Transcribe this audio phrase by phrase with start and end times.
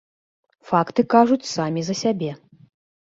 [0.69, 2.31] Факты кажуць самі за сябе.